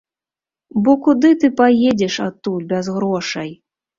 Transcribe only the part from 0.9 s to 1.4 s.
куды